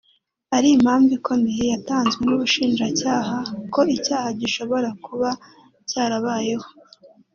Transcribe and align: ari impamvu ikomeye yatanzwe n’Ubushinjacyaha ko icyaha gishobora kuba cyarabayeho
ari 0.55 0.67
impamvu 0.77 1.09
ikomeye 1.19 1.63
yatanzwe 1.73 2.21
n’Ubushinjacyaha 2.25 3.37
ko 3.73 3.79
icyaha 3.95 4.29
gishobora 4.41 4.89
kuba 5.05 5.29
cyarabayeho 5.89 6.67